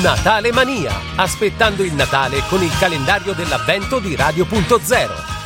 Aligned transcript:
Natale 0.00 0.52
Mania, 0.52 0.90
aspettando 1.16 1.82
il 1.82 1.92
Natale 1.92 2.42
con 2.48 2.62
il 2.62 2.72
calendario 2.78 3.34
dell'avvento 3.34 3.98
di 3.98 4.16
Radio.0. 4.16 5.42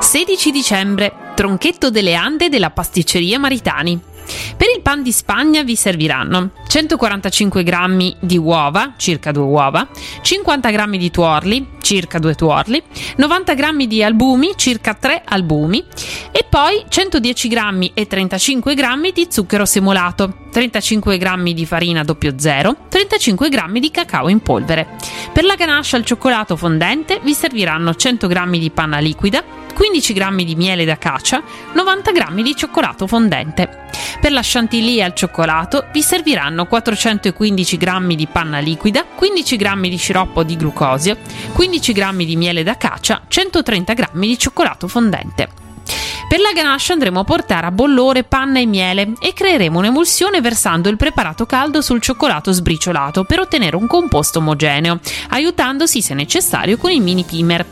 16 0.00 0.50
dicembre, 0.50 1.12
tronchetto 1.34 1.90
delle 1.90 2.14
Ande 2.14 2.48
della 2.48 2.70
pasticceria 2.70 3.38
Maritani. 3.38 4.07
Per 4.56 4.66
il 4.74 4.82
pan 4.82 5.02
di 5.02 5.12
Spagna 5.12 5.62
vi 5.62 5.76
serviranno 5.76 6.50
145 6.66 7.62
g 7.62 8.16
di 8.20 8.36
uova, 8.36 8.94
circa 8.96 9.32
2 9.32 9.42
uova, 9.42 9.88
50 10.20 10.70
g 10.70 10.96
di 10.96 11.10
tuorli, 11.10 11.66
circa 11.80 12.18
2 12.18 12.34
tuorli, 12.34 12.82
90 13.16 13.54
g 13.54 13.86
di 13.86 14.02
albumi, 14.02 14.52
circa 14.56 14.94
3 14.94 15.22
albumi 15.24 15.84
e 16.30 16.44
poi 16.48 16.84
110 16.88 17.48
g 17.48 17.90
e 17.94 18.06
35 18.06 18.74
g 18.74 19.12
di 19.12 19.26
zucchero 19.30 19.64
semolato, 19.64 20.46
35 20.50 21.18
g 21.18 21.52
di 21.52 21.66
farina 21.66 22.04
00, 22.04 22.76
35 22.88 23.48
g 23.48 23.78
di 23.78 23.90
cacao 23.90 24.28
in 24.28 24.40
polvere. 24.40 24.86
Per 25.32 25.44
la 25.44 25.54
ganache 25.54 25.96
al 25.96 26.04
cioccolato 26.04 26.56
fondente 26.56 27.20
vi 27.22 27.32
serviranno 27.32 27.94
100 27.94 28.26
g 28.26 28.58
di 28.58 28.70
panna 28.70 28.98
liquida, 28.98 29.42
15 29.78 30.12
g 30.12 30.42
di 30.42 30.56
miele 30.56 30.84
d'acacia, 30.84 31.40
90 31.72 32.10
g 32.10 32.42
di 32.42 32.56
cioccolato 32.56 33.06
fondente. 33.06 33.86
Per 34.20 34.32
la 34.32 34.40
chantilly 34.42 35.00
al 35.00 35.14
cioccolato 35.14 35.86
vi 35.92 36.02
serviranno 36.02 36.66
415 36.66 37.76
g 37.76 38.14
di 38.16 38.26
panna 38.26 38.58
liquida, 38.58 39.04
15 39.04 39.56
g 39.56 39.80
di 39.88 39.96
sciroppo 39.96 40.42
di 40.42 40.56
glucosio, 40.56 41.16
15 41.52 41.92
g 41.92 42.24
di 42.24 42.34
miele 42.34 42.64
d'acacia, 42.64 43.22
130 43.28 43.92
g 43.94 44.04
di 44.14 44.36
cioccolato 44.36 44.88
fondente. 44.88 45.66
Per 46.28 46.40
la 46.40 46.52
ganache 46.52 46.92
andremo 46.92 47.20
a 47.20 47.24
portare 47.24 47.66
a 47.66 47.70
bollore 47.70 48.22
panna 48.22 48.58
e 48.58 48.66
miele 48.66 49.12
e 49.18 49.32
creeremo 49.32 49.78
un'emulsione 49.78 50.42
versando 50.42 50.90
il 50.90 50.98
preparato 50.98 51.46
caldo 51.46 51.80
sul 51.80 52.02
cioccolato 52.02 52.52
sbriciolato 52.52 53.24
per 53.24 53.40
ottenere 53.40 53.76
un 53.76 53.86
composto 53.86 54.40
omogeneo, 54.40 55.00
aiutandosi 55.30 56.02
se 56.02 56.12
necessario 56.12 56.76
con 56.76 56.90
il 56.90 57.00
mini 57.00 57.24
pimer. 57.24 57.64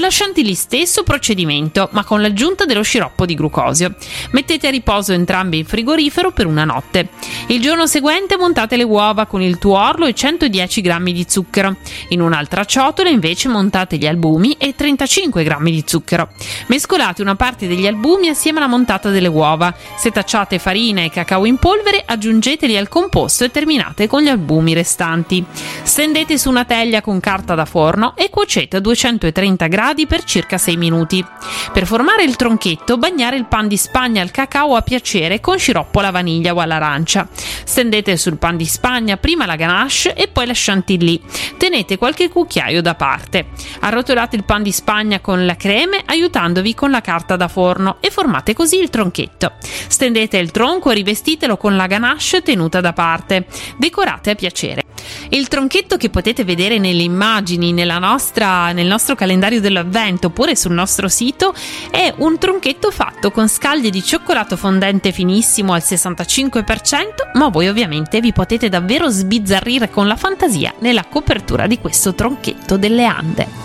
Per 0.00 0.08
la 0.08 0.16
chantilly 0.16 0.54
stesso 0.54 1.02
procedimento, 1.02 1.90
ma 1.92 2.04
con 2.04 2.22
l'aggiunta 2.22 2.64
dello 2.64 2.80
sciroppo 2.80 3.26
di 3.26 3.34
glucosio. 3.34 3.94
Mettete 4.30 4.68
a 4.68 4.70
riposo 4.70 5.12
entrambi 5.12 5.58
in 5.58 5.66
frigorifero 5.66 6.30
per 6.30 6.46
una 6.46 6.64
notte. 6.64 7.10
Il 7.48 7.60
giorno 7.60 7.86
seguente 7.86 8.38
montate 8.38 8.78
le 8.78 8.82
uova 8.82 9.26
con 9.26 9.42
il 9.42 9.58
tuorlo 9.58 10.06
e 10.06 10.14
110 10.14 10.80
g 10.80 11.12
di 11.12 11.26
zucchero. 11.28 11.76
In 12.08 12.22
un'altra 12.22 12.64
ciotola 12.64 13.10
invece 13.10 13.50
montate 13.50 13.98
gli 13.98 14.06
albumi 14.06 14.56
e 14.58 14.74
35 14.74 15.44
g 15.44 15.62
di 15.64 15.84
zucchero. 15.84 16.30
Mescolate 16.68 17.20
una 17.20 17.36
parte 17.36 17.68
degli 17.68 17.86
albumi 17.86 18.00
albumi 18.20 18.28
assieme 18.30 18.58
alla 18.60 18.68
montata 18.68 19.10
delle 19.10 19.28
uova. 19.28 19.74
Setacciate 19.96 20.58
farina 20.58 21.02
e 21.02 21.10
cacao 21.10 21.44
in 21.44 21.58
polvere, 21.58 22.02
aggiungeteli 22.06 22.74
al 22.74 22.88
composto 22.88 23.44
e 23.44 23.50
terminate 23.50 24.06
con 24.06 24.22
gli 24.22 24.28
albumi 24.28 24.72
restanti. 24.72 25.44
Stendete 25.82 26.38
su 26.38 26.48
una 26.48 26.64
teglia 26.64 27.02
con 27.02 27.20
carta 27.20 27.54
da 27.54 27.66
forno 27.66 28.16
e 28.16 28.30
cuocete 28.30 28.78
a 28.78 28.80
230 28.80 29.66
gradi 29.66 29.88
per 30.06 30.24
circa 30.24 30.56
6 30.56 30.76
minuti. 30.76 31.24
Per 31.72 31.86
formare 31.86 32.22
il 32.22 32.36
tronchetto, 32.36 32.96
bagnare 32.96 33.36
il 33.36 33.46
pan 33.46 33.68
di 33.68 33.76
spagna 33.76 34.22
al 34.22 34.30
cacao 34.30 34.76
a 34.76 34.82
piacere 34.82 35.40
con 35.40 35.58
sciroppo 35.58 35.98
alla 35.98 36.10
vaniglia 36.10 36.54
o 36.54 36.60
all'arancia. 36.60 37.28
Stendete 37.64 38.16
sul 38.16 38.38
pan 38.38 38.56
di 38.56 38.66
spagna 38.66 39.16
prima 39.16 39.46
la 39.46 39.56
ganache 39.56 40.14
e 40.14 40.28
poi 40.28 40.46
la 40.46 40.52
chantilly. 40.54 41.20
Tenete 41.56 41.98
qualche 41.98 42.28
cucchiaio 42.28 42.80
da 42.82 42.94
parte. 42.94 43.46
Arrotolate 43.80 44.36
il 44.36 44.44
pan 44.44 44.62
di 44.62 44.72
spagna 44.72 45.20
con 45.20 45.44
la 45.44 45.56
creme 45.56 46.02
aiutandovi 46.04 46.74
con 46.74 46.90
la 46.90 47.00
carta 47.00 47.36
da 47.36 47.48
forno 47.48 47.96
e 48.00 48.10
formate 48.10 48.54
così 48.54 48.78
il 48.78 48.90
tronchetto. 48.90 49.52
Stendete 49.60 50.38
il 50.38 50.50
tronco 50.50 50.90
e 50.90 50.94
rivestitelo 50.94 51.56
con 51.56 51.76
la 51.76 51.86
ganache 51.86 52.42
tenuta 52.42 52.80
da 52.80 52.92
parte. 52.92 53.46
Decorate 53.76 54.30
a 54.30 54.34
piacere. 54.34 54.89
Il 55.32 55.46
tronchetto 55.46 55.96
che 55.96 56.10
potete 56.10 56.42
vedere 56.42 56.78
nelle 56.78 57.02
immagini 57.02 57.72
nostra, 57.84 58.72
nel 58.72 58.88
nostro 58.88 59.14
calendario 59.14 59.60
dell'avvento 59.60 60.26
oppure 60.26 60.56
sul 60.56 60.72
nostro 60.72 61.06
sito 61.08 61.54
è 61.90 62.12
un 62.16 62.36
tronchetto 62.36 62.90
fatto 62.90 63.30
con 63.30 63.48
scaglie 63.48 63.90
di 63.90 64.02
cioccolato 64.02 64.56
fondente 64.56 65.12
finissimo 65.12 65.72
al 65.72 65.82
65%, 65.84 67.30
ma 67.34 67.48
voi 67.48 67.68
ovviamente 67.68 68.20
vi 68.20 68.32
potete 68.32 68.68
davvero 68.68 69.08
sbizzarrire 69.08 69.88
con 69.88 70.08
la 70.08 70.16
fantasia 70.16 70.74
nella 70.80 71.04
copertura 71.04 71.68
di 71.68 71.78
questo 71.78 72.12
tronchetto 72.12 72.76
delle 72.76 73.04
Ande. 73.04 73.59